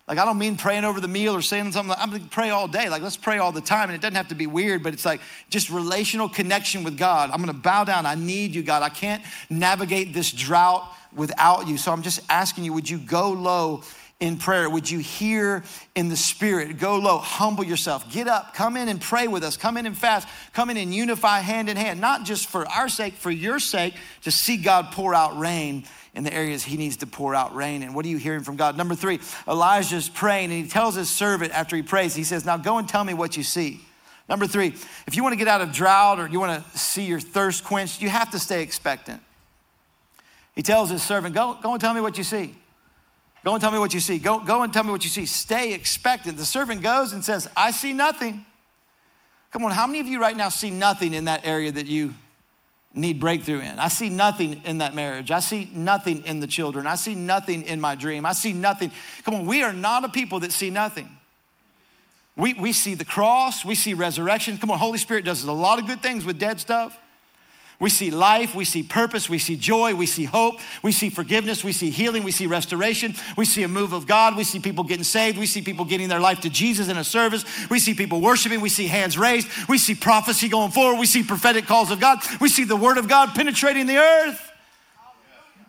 [0.09, 1.95] like, I don't mean praying over the meal or saying something.
[1.97, 2.89] I'm going to pray all day.
[2.89, 3.89] Like, let's pray all the time.
[3.89, 7.31] And it doesn't have to be weird, but it's like just relational connection with God.
[7.31, 8.05] I'm going to bow down.
[8.05, 8.83] I need you, God.
[8.83, 11.79] I can't navigate this drought without you.
[11.79, 13.83] So I'm just asking you, would you go low
[14.19, 14.69] in prayer?
[14.69, 15.63] Would you hear
[15.95, 16.79] in the spirit?
[16.79, 19.99] Go low, humble yourself, get up, come in and pray with us, come in and
[19.99, 23.59] fast, come in and unify hand in hand, not just for our sake, for your
[23.59, 27.55] sake, to see God pour out rain in the areas he needs to pour out
[27.55, 27.83] rain.
[27.83, 28.77] And what are you hearing from God?
[28.77, 32.57] Number three, Elijah's praying and he tells his servant after he prays, he says, Now
[32.57, 33.81] go and tell me what you see.
[34.29, 34.75] Number three,
[35.07, 37.65] if you want to get out of drought or you want to see your thirst
[37.65, 39.21] quenched, you have to stay expectant.
[40.55, 42.55] He tells his servant, Go, go and tell me what you see.
[43.45, 44.19] Go and tell me what you see.
[44.19, 45.27] Go, go and tell me what you see.
[45.27, 46.37] Stay expectant.
[46.37, 48.45] The servant goes and says, I see nothing.
[49.51, 52.15] Come on, how many of you right now see nothing in that area that you
[52.95, 53.79] need breakthrough in.
[53.79, 55.31] I see nothing in that marriage.
[55.31, 56.87] I see nothing in the children.
[56.87, 58.27] I see nothing in my dream.
[58.27, 58.93] I see nothing.
[59.25, 61.09] Come on, we are not a people that see nothing.
[62.37, 64.57] We, we see the cross, we see resurrection.
[64.59, 66.99] Come on, Holy Spirit does a lot of good things with dead stuff.
[67.83, 71.65] We see life, we see purpose, we see joy, we see hope, we see forgiveness,
[71.65, 74.85] we see healing, we see restoration, we see a move of God, we see people
[74.85, 77.93] getting saved, we see people getting their life to Jesus in a service, we see
[77.93, 81.91] people worshiping, we see hands raised, we see prophecy going forward, we see prophetic calls
[81.91, 84.53] of God, we see the word of God penetrating the earth.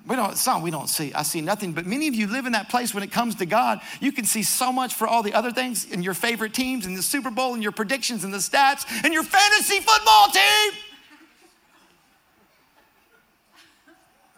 [0.05, 1.15] We don't, it's not we don't see.
[1.15, 3.47] I see nothing, but many of you live in that place when it comes to
[3.47, 3.81] God.
[4.01, 6.95] You can see so much for all the other things in your favorite teams and
[6.95, 10.92] the Super Bowl and your predictions and the stats and your fantasy football team.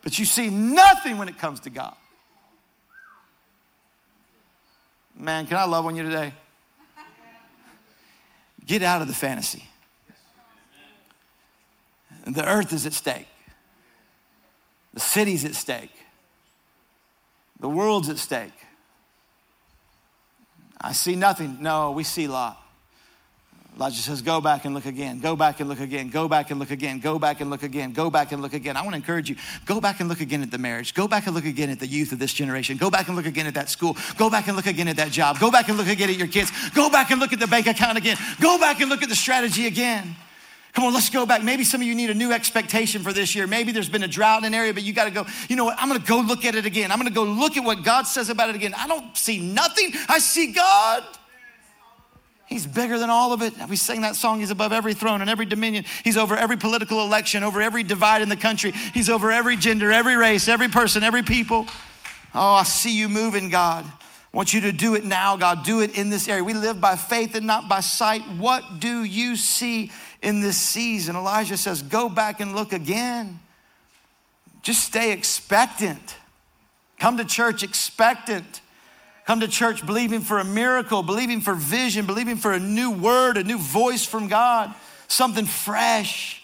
[0.06, 1.96] But you see nothing when it comes to God.
[5.18, 6.32] Man, can I love on you today?
[8.68, 9.68] Get out of the fantasy.
[12.28, 13.28] The earth is at stake.
[14.94, 15.92] The city's at stake.
[17.60, 18.54] The world's at stake.
[20.80, 21.58] I see nothing.
[21.62, 22.62] No, we see Lot.
[23.76, 25.20] Elijah says, Go back and look again.
[25.20, 26.10] Go back and look again.
[26.10, 27.00] Go back and look again.
[27.00, 27.92] Go back and look again.
[27.92, 28.78] Go back and look again.
[28.78, 29.36] I want to encourage you
[29.66, 30.94] go back and look again at the marriage.
[30.94, 32.78] Go back and look again at the youth of this generation.
[32.78, 33.98] Go back and look again at that school.
[34.18, 35.40] Go back and look again at that job.
[35.40, 36.52] Go back and look again at your kids.
[36.70, 38.18] Go back and look at the bank account again.
[38.40, 40.16] Go back and look at the strategy again.
[40.72, 41.42] Come on, let's go back.
[41.42, 43.48] Maybe some of you need a new expectation for this year.
[43.48, 45.64] Maybe there's been a drought in an area, but you got to go, you know
[45.66, 45.78] what?
[45.80, 46.92] I'm going to go look at it again.
[46.92, 48.74] I'm going to go look at what God says about it again.
[48.78, 51.04] I don't see nothing, I see God.
[52.48, 53.54] He's bigger than all of it.
[53.68, 55.86] We sing that song, He's above every throne and every dominion.
[56.04, 58.72] He's over every political election, over every divide in the country.
[58.72, 61.68] He's over every gender, every race, every person, every people.
[62.34, 63.86] Oh, I see you moving, God.
[63.86, 65.64] I want you to do it now, God.
[65.64, 66.44] Do it in this area.
[66.44, 68.22] We live by faith and not by sight.
[68.38, 69.92] What do you see
[70.26, 71.16] in this season.
[71.16, 73.40] Elijah says, Go back and look again.
[74.62, 76.16] Just stay expectant.
[77.00, 78.62] Come to church expectant.
[79.26, 83.38] Come to church believing for a miracle, believing for vision, believing for a new word,
[83.38, 84.74] a new voice from God,
[85.08, 86.44] something fresh.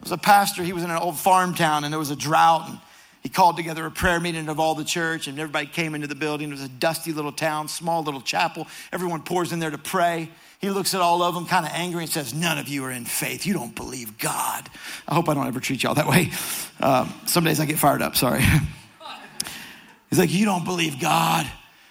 [0.00, 2.16] There was a pastor, he was in an old farm town and there was a
[2.16, 2.68] drought.
[2.68, 2.78] And
[3.22, 6.16] he called together a prayer meeting of all the church and everybody came into the
[6.16, 6.48] building.
[6.48, 8.66] It was a dusty little town, small little chapel.
[8.92, 10.28] Everyone pours in there to pray.
[10.60, 12.90] He looks at all of them kind of angry and says, None of you are
[12.90, 13.46] in faith.
[13.46, 14.68] You don't believe God.
[15.06, 16.32] I hope I don't ever treat y'all that way.
[16.80, 18.42] Um, some days I get fired up, sorry.
[20.10, 21.48] He's like, You don't believe God.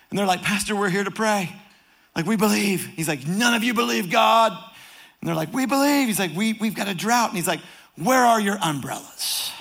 [0.09, 1.53] And they're like, Pastor, we're here to pray.
[2.15, 2.85] Like, we believe.
[2.87, 4.51] He's like, None of you believe God.
[5.21, 6.07] And they're like, We believe.
[6.07, 7.29] He's like, we, We've got a drought.
[7.29, 7.61] And he's like,
[7.95, 9.51] Where are your umbrellas?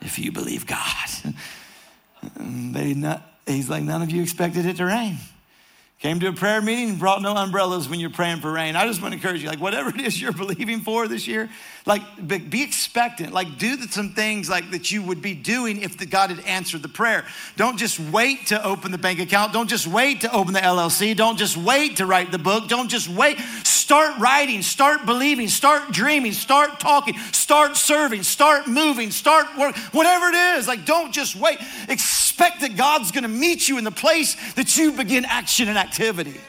[0.00, 1.08] If you believe God.
[2.36, 5.16] And they not, he's like, None of you expected it to rain.
[6.00, 8.74] Came to a prayer meeting, brought no umbrellas when you're praying for rain.
[8.74, 11.50] I just want to encourage you, like whatever it is you're believing for this year,
[11.84, 13.34] like be expectant.
[13.34, 16.80] Like do some things like that you would be doing if the God had answered
[16.80, 17.26] the prayer.
[17.56, 19.52] Don't just wait to open the bank account.
[19.52, 21.14] Don't just wait to open the LLC.
[21.14, 22.66] Don't just wait to write the book.
[22.66, 23.38] Don't just wait.
[23.62, 24.62] Start writing.
[24.62, 25.48] Start believing.
[25.48, 26.32] Start dreaming.
[26.32, 27.18] Start talking.
[27.32, 28.22] Start serving.
[28.22, 29.10] Start moving.
[29.10, 29.76] Start work.
[29.92, 31.58] Whatever it is, like don't just wait.
[31.90, 32.29] Expect
[32.60, 36.40] that God's to meet you in the place that you begin action and activity.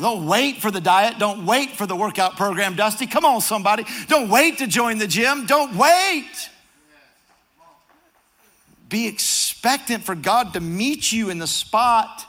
[0.00, 1.18] Don't wait for the diet.
[1.18, 3.06] Don't wait for the workout program, Dusty.
[3.06, 3.84] Come on, somebody.
[4.08, 5.46] Don't wait to join the gym.
[5.46, 6.50] Don't wait.
[8.88, 12.26] Be expectant for God to meet you in the spot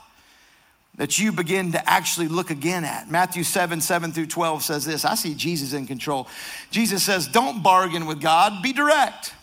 [0.96, 3.10] that you begin to actually look again at.
[3.10, 6.28] Matthew 7 7 through 12 says this I see Jesus in control.
[6.70, 9.34] Jesus says, Don't bargain with God, be direct,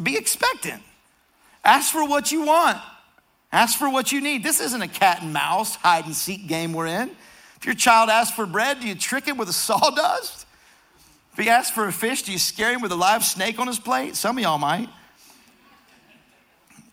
[0.00, 0.82] be expectant.
[1.64, 2.78] Ask for what you want.
[3.52, 4.42] Ask for what you need.
[4.42, 7.10] This isn't a cat and mouse hide and seek game we're in.
[7.56, 10.46] If your child asks for bread, do you trick him with a sawdust?
[11.32, 13.66] If he asks for a fish, do you scare him with a live snake on
[13.66, 14.16] his plate?
[14.16, 14.88] Some of y'all might.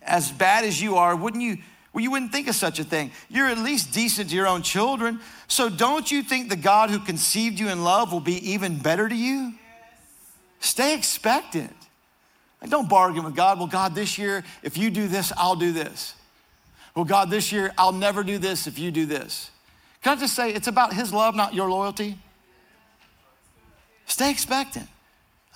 [0.02, 1.58] As bad as you are, wouldn't you?
[1.92, 3.12] Well, you wouldn't think of such a thing.
[3.30, 5.20] You're at least decent to your own children.
[5.48, 9.10] So don't you think the God who conceived you in love will be even better
[9.10, 9.54] to you?
[10.60, 11.76] Stay expectant.
[12.62, 13.58] And don't bargain with God.
[13.58, 16.14] Well, God, this year, if you do this, I'll do this.
[16.96, 19.52] Well, God, this year, I'll never do this if you do this.
[20.04, 22.18] Can I just say, it's about His love, not your loyalty?
[24.06, 24.88] Stay expectant.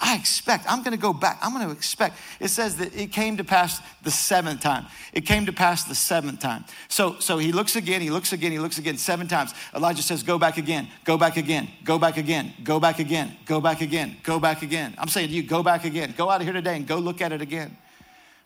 [0.05, 1.39] I expect, I'm gonna go back.
[1.41, 2.17] I'm gonna expect.
[2.41, 4.85] It says that it came to pass the seventh time.
[5.13, 6.65] It came to pass the seventh time.
[6.89, 9.53] So, so he looks again, he looks again, he looks again, seven times.
[9.73, 13.61] Elijah says, Go back again, go back again, go back again, go back again, go
[13.61, 14.93] back again, go back again.
[14.97, 16.13] I'm saying to you, go back again.
[16.17, 17.77] Go out of here today and go look at it again.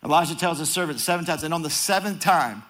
[0.04, 2.62] Elijah tells his servant seven times, and on the seventh time,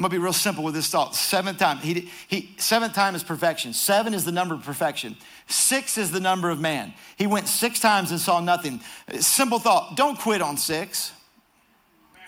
[0.00, 1.14] I'm gonna be real simple with this thought.
[1.14, 3.74] Seventh time, he, he, seventh time is perfection.
[3.74, 5.14] Seven is the number of perfection.
[5.46, 6.94] Six is the number of man.
[7.18, 8.80] He went six times and saw nothing.
[9.18, 11.12] Simple thought, don't quit on six.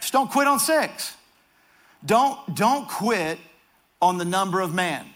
[0.03, 1.17] Just don't quit on six.
[2.05, 3.39] Don't, don't quit
[4.03, 5.07] on the number of man.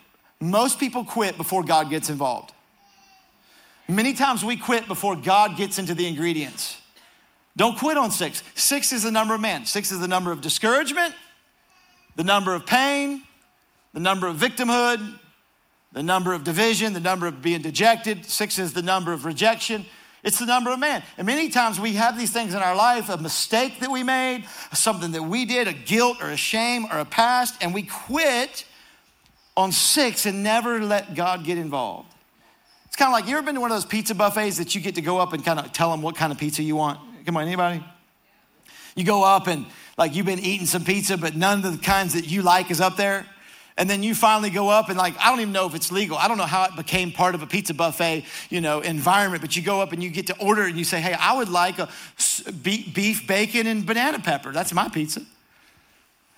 [0.41, 2.55] Most people quit before God gets involved.
[3.87, 6.81] Many times we quit before God gets into the ingredients.
[7.55, 8.43] Don't quit on six.
[8.55, 9.67] Six is the number of man.
[9.67, 11.15] Six is the number of discouragement,
[12.17, 13.23] the number of pain,
[13.93, 15.19] the number of victimhood,
[15.93, 18.27] the number of division, the number of being dejected.
[18.27, 19.87] Six is the number of rejection.
[20.23, 21.05] It's the number of man.
[21.17, 24.45] And many times we have these things in our life a mistake that we made,
[24.73, 28.65] something that we did, a guilt or a shame or a past, and we quit
[29.57, 32.13] on six and never let God get involved.
[32.87, 34.81] It's kind of like you ever been to one of those pizza buffets that you
[34.81, 36.99] get to go up and kind of tell them what kind of pizza you want?
[37.25, 37.85] Come on, anybody?
[38.97, 42.15] You go up and like you've been eating some pizza, but none of the kinds
[42.15, 43.27] that you like is up there.
[43.79, 46.17] And then you finally go up and like, I don't even know if it's legal.
[46.17, 49.55] I don't know how it became part of a pizza buffet, you know, environment, but
[49.55, 51.79] you go up and you get to order and you say, hey, I would like
[51.79, 51.89] a
[52.63, 54.51] beef, bacon, and banana pepper.
[54.53, 55.21] That's my pizza.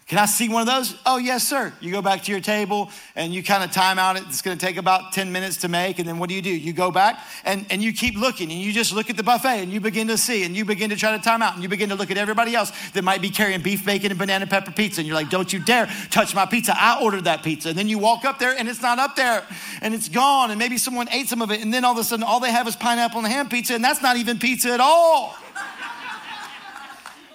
[0.09, 0.94] Can I see one of those?
[1.05, 1.71] Oh, yes, sir.
[1.81, 4.23] You go back to your table and you kind of time out it.
[4.27, 5.99] It's going to take about 10 minutes to make.
[5.99, 6.49] And then what do you do?
[6.49, 9.61] You go back and, and you keep looking and you just look at the buffet
[9.61, 11.68] and you begin to see and you begin to try to time out and you
[11.68, 14.71] begin to look at everybody else that might be carrying beef, bacon, and banana pepper
[14.71, 15.03] pizza.
[15.03, 16.73] And you're like, don't you dare touch my pizza.
[16.75, 17.68] I ordered that pizza.
[17.68, 19.44] And then you walk up there and it's not up there
[19.83, 20.51] and it's gone.
[20.51, 21.61] And maybe someone ate some of it.
[21.61, 23.75] And then all of a sudden, all they have is pineapple and ham pizza.
[23.75, 25.37] And that's not even pizza at all.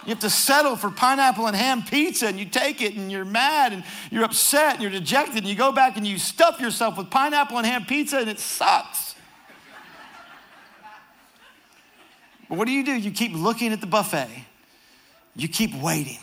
[0.06, 3.24] You have to settle for pineapple and ham pizza, and you take it, and you're
[3.24, 6.98] mad, and you're upset, and you're dejected, and you go back and you stuff yourself
[6.98, 9.16] with pineapple and ham pizza, and it sucks.
[12.50, 12.92] But what do you do?
[12.92, 14.30] You keep looking at the buffet,
[15.36, 16.20] you keep waiting,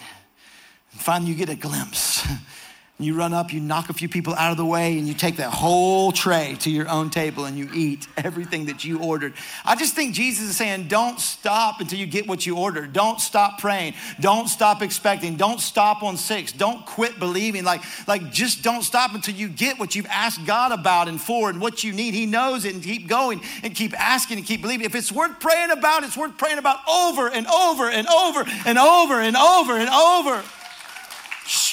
[0.92, 2.26] and finally you get a glimpse
[3.04, 5.36] you run up, you knock a few people out of the way, and you take
[5.36, 9.32] that whole tray to your own table and you eat everything that you ordered.
[9.64, 12.92] I just think Jesus is saying, don't stop until you get what you ordered.
[12.92, 13.94] Don't stop praying.
[14.20, 15.36] Don't stop expecting.
[15.36, 16.52] Don't stop on six.
[16.52, 17.64] Don't quit believing.
[17.64, 21.50] Like, like just don't stop until you get what you've asked God about and for
[21.50, 22.14] and what you need.
[22.14, 24.86] He knows it and keep going and keep asking and keep believing.
[24.86, 28.78] If it's worth praying about, it's worth praying about over and over and over and
[28.78, 30.44] over and over and over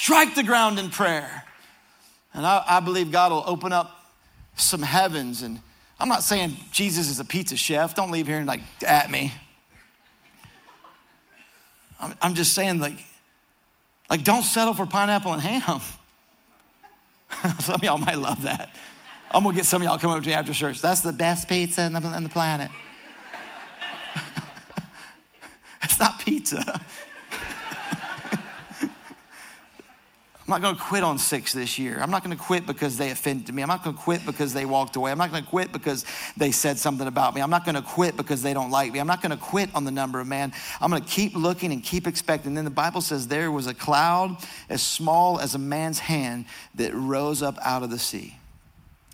[0.08, 1.44] strike the ground in prayer.
[2.34, 4.06] And I, I believe God will open up
[4.56, 5.42] some heavens.
[5.42, 5.60] And
[6.00, 7.94] I'm not saying Jesus is a pizza chef.
[7.94, 9.34] Don't leave here and like at me.
[12.00, 13.04] I'm, I'm just saying, like,
[14.10, 15.82] like, don't settle for pineapple and ham.
[17.60, 18.74] some of y'all might love that.
[19.30, 20.80] I'm gonna get some of y'all coming up to me after church.
[20.80, 22.72] That's the best pizza on the, on the planet.
[25.84, 26.80] it's not pizza.
[30.48, 32.00] I'm not going to quit on six this year.
[32.02, 33.62] I'm not going to quit because they offended me.
[33.62, 35.12] I'm not going to quit because they walked away.
[35.12, 36.06] I'm not going to quit because
[36.38, 37.42] they said something about me.
[37.42, 39.00] I'm not going to quit because they don't like me.
[39.00, 40.54] I'm not going to quit on the number of man.
[40.80, 42.52] I'm going to keep looking and keep expecting.
[42.52, 44.38] And then the Bible says there was a cloud
[44.70, 48.38] as small as a man's hand that rose up out of the sea.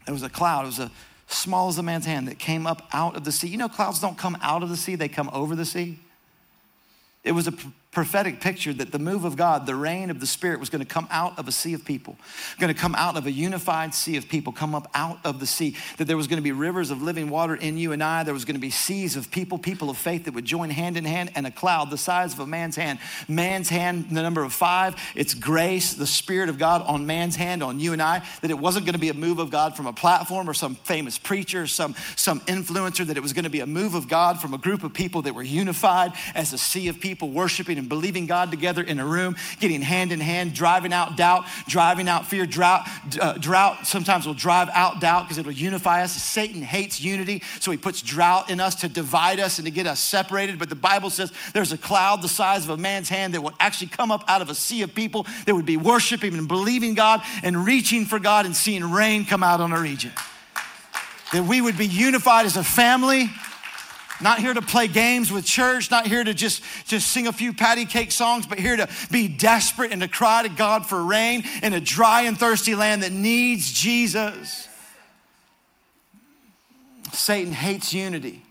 [0.07, 0.65] It was a cloud.
[0.65, 0.91] It was a
[1.25, 3.47] small as a man's hand that came up out of the sea.
[3.47, 5.97] You know, clouds don't come out of the sea, they come over the sea.
[7.23, 7.53] It was a
[7.93, 10.85] prophetic picture that the move of God, the reign of the Spirit, was going to
[10.85, 12.17] come out of a sea of people,
[12.59, 15.45] going to come out of a unified sea of people, come up out of the
[15.45, 15.75] sea.
[15.97, 18.23] That there was going to be rivers of living water in you and I.
[18.23, 20.97] There was going to be seas of people, people of faith that would join hand
[20.97, 22.97] in hand, and a cloud the size of a man's hand.
[23.27, 27.61] Man's hand, the number of five, it's grace, the Spirit of God on man's hand,
[27.61, 28.25] on you and I.
[28.41, 30.75] That it wasn't going to be a move of God from a platform or some
[30.75, 34.41] famous preacher, some, some influencer, that it was going to be a move of God
[34.41, 37.89] from a group of people that were unified as a sea of people worshiping and
[37.89, 42.25] believing God together in a room, getting hand in hand, driving out doubt, driving out
[42.27, 42.45] fear.
[42.45, 42.87] Drought,
[43.19, 46.13] uh, drought sometimes will drive out doubt because it'll unify us.
[46.13, 49.85] Satan hates unity, so he puts drought in us to divide us and to get
[49.85, 50.57] us separated.
[50.57, 53.53] But the Bible says there's a cloud the size of a man's hand that will
[53.59, 56.93] actually come up out of a sea of people that would be worshiping and believing
[56.93, 60.13] God and reaching for God and seeing rain come out on a region.
[61.33, 63.29] That we would be unified as a family
[64.23, 67.53] not here to play games with church, not here to just, just sing a few
[67.53, 71.43] patty cake songs, but here to be desperate and to cry to God for rain
[71.61, 74.67] in a dry and thirsty land that needs Jesus.
[77.11, 78.41] Satan hates unity.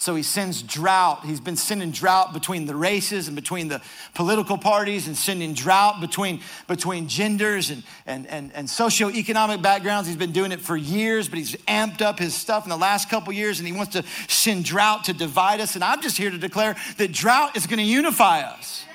[0.00, 1.26] So he sends drought.
[1.26, 3.82] He's been sending drought between the races and between the
[4.14, 10.08] political parties and sending drought between, between genders and, and, and, and socioeconomic backgrounds.
[10.08, 13.10] He's been doing it for years, but he's amped up his stuff in the last
[13.10, 15.74] couple years and he wants to send drought to divide us.
[15.74, 18.86] And I'm just here to declare that drought is going to unify us.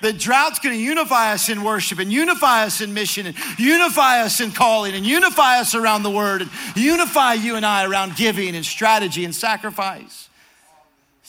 [0.00, 4.22] That drought's going to unify us in worship and unify us in mission and unify
[4.22, 8.16] us in calling and unify us around the word and unify you and I around
[8.16, 10.29] giving and strategy and sacrifice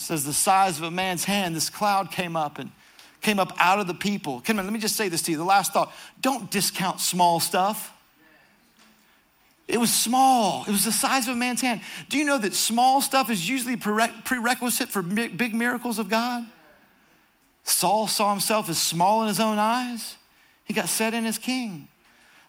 [0.02, 2.70] says the size of a man's hand, this cloud came up and
[3.20, 4.42] came up out of the people.
[4.44, 5.36] Come on, let me just say this to you.
[5.36, 7.92] The last thought don't discount small stuff.
[9.68, 10.64] It was small.
[10.66, 11.80] It was the size of a man's hand.
[12.08, 16.44] Do you know that small stuff is usually prerequisite for big miracles of God?
[17.64, 20.16] Saul saw himself as small in his own eyes.
[20.64, 21.88] He got set in as king.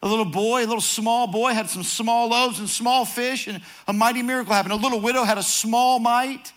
[0.02, 3.62] A little boy, a little small boy, had some small loaves and small fish, and
[3.88, 4.74] a mighty miracle happened.
[4.74, 6.52] A little widow had a small mite.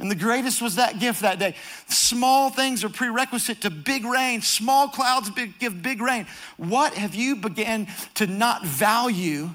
[0.00, 1.54] And the greatest was that gift that day.
[1.88, 4.40] Small things are prerequisite to big rain.
[4.40, 6.26] Small clouds big, give big rain.
[6.56, 9.50] What have you began to not value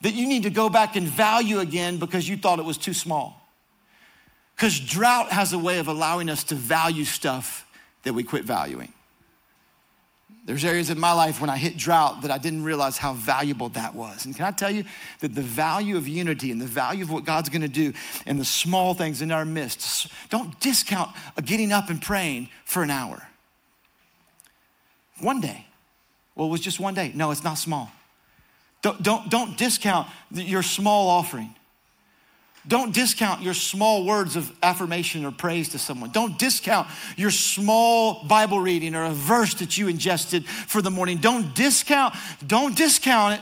[0.00, 2.94] that you need to go back and value again because you thought it was too
[2.94, 3.46] small?
[4.56, 7.70] Because drought has a way of allowing us to value stuff
[8.04, 8.94] that we quit valuing.
[10.46, 13.68] There's areas in my life when I hit drought that I didn't realize how valuable
[13.70, 14.26] that was.
[14.26, 14.84] And can I tell you
[15.18, 17.92] that the value of unity and the value of what God's gonna do
[18.26, 21.10] and the small things in our midst, don't discount
[21.44, 23.26] getting up and praying for an hour.
[25.20, 25.66] One day.
[26.36, 27.10] Well, it was just one day.
[27.12, 27.90] No, it's not small.
[28.82, 31.55] Don't, don't, don't discount your small offering.
[32.68, 36.10] Don't discount your small words of affirmation or praise to someone.
[36.10, 41.18] Don't discount your small Bible reading or a verse that you ingested for the morning.
[41.18, 42.14] Don't discount,
[42.46, 43.40] don't discount it.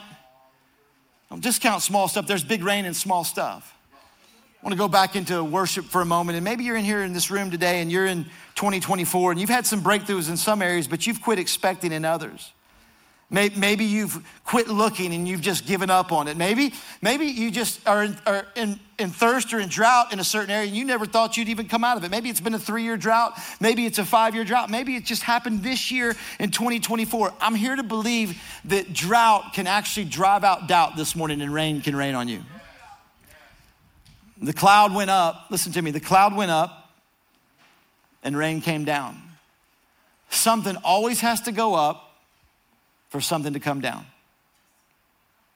[1.30, 2.26] Don't discount small stuff.
[2.26, 3.74] There's big rain and small stuff.
[3.92, 6.36] I want to go back into worship for a moment.
[6.36, 9.50] And maybe you're in here in this room today and you're in 2024 and you've
[9.50, 12.52] had some breakthroughs in some areas, but you've quit expecting in others.
[13.34, 16.36] Maybe you've quit looking and you've just given up on it.
[16.36, 16.72] Maybe,
[17.02, 20.50] maybe you just are, in, are in, in thirst or in drought in a certain
[20.50, 22.12] area and you never thought you'd even come out of it.
[22.12, 23.36] Maybe it's been a three year drought.
[23.60, 24.70] Maybe it's a five year drought.
[24.70, 27.34] Maybe it just happened this year in 2024.
[27.40, 31.80] I'm here to believe that drought can actually drive out doubt this morning and rain
[31.80, 32.40] can rain on you.
[34.40, 35.46] The cloud went up.
[35.50, 35.90] Listen to me.
[35.90, 36.94] The cloud went up
[38.22, 39.20] and rain came down.
[40.30, 42.13] Something always has to go up
[43.14, 44.04] for something to come down.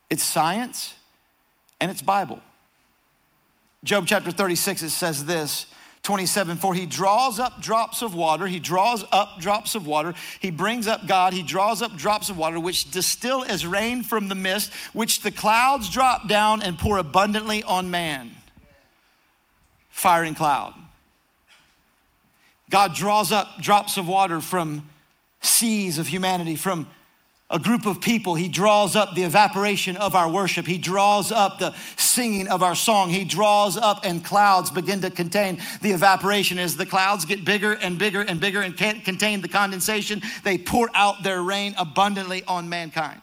[0.08, 0.94] It's science
[1.80, 2.38] and it's Bible.
[3.82, 5.66] Job chapter 36, it says this
[6.04, 10.52] 27 For he draws up drops of water, he draws up drops of water, he
[10.52, 14.36] brings up God, he draws up drops of water, which distill as rain from the
[14.36, 18.30] mist, which the clouds drop down and pour abundantly on man.
[19.90, 20.74] Fire and cloud.
[22.70, 24.88] God draws up drops of water from
[25.40, 26.86] seas of humanity, from
[27.50, 28.34] a group of people.
[28.34, 30.66] He draws up the evaporation of our worship.
[30.66, 33.08] He draws up the singing of our song.
[33.10, 36.58] He draws up, and clouds begin to contain the evaporation.
[36.58, 40.58] As the clouds get bigger and bigger and bigger and can't contain the condensation, they
[40.58, 43.20] pour out their rain abundantly on mankind.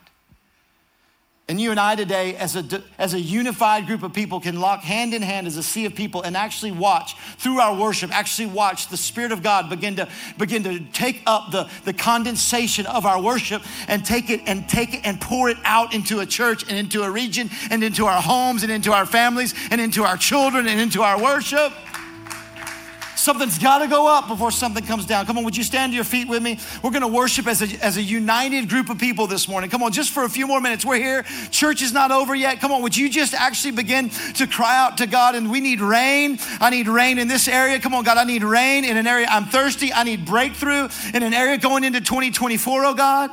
[1.47, 4.81] And you and I today, as a, as a unified group of people, can lock
[4.81, 8.47] hand in hand as a sea of people and actually watch through our worship, actually
[8.47, 10.07] watch the Spirit of God begin to
[10.39, 14.95] begin to take up the, the condensation of our worship and take it and take
[14.95, 18.19] it and pour it out into a church and into a region and into our
[18.19, 21.71] homes and into our families and into our children and into our worship.
[23.25, 25.25] Something's got to go up before something comes down.
[25.25, 26.59] Come on, would you stand to your feet with me?
[26.83, 29.71] We're going to worship as a, as a united group of people this morning.
[29.71, 30.85] Come on, just for a few more minutes.
[30.85, 31.23] We're here.
[31.49, 32.61] Church is not over yet.
[32.61, 35.33] Come on, would you just actually begin to cry out to God?
[35.33, 36.37] And we need rain.
[36.61, 37.79] I need rain in this area.
[37.79, 39.25] Come on, God, I need rain in an area.
[39.27, 39.91] I'm thirsty.
[39.91, 43.31] I need breakthrough in an area going into 2024, oh God.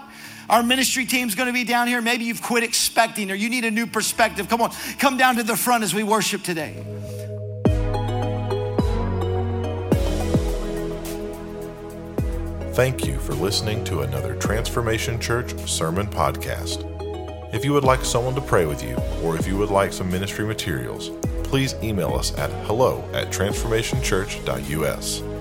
[0.49, 2.01] Our ministry team's gonna be down here.
[2.01, 4.49] Maybe you've quit expecting or you need a new perspective.
[4.49, 6.83] Come on, come down to the front as we worship today.
[12.73, 16.89] Thank you for listening to another Transformation Church Sermon Podcast.
[17.53, 20.11] If you would like someone to pray with you, or if you would like some
[20.11, 21.11] ministry materials,
[21.45, 25.32] please email us at hello at transformationchurch.us.